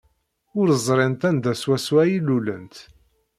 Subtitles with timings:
[0.59, 2.75] Ur ẓrint anda swaswa ay lulent.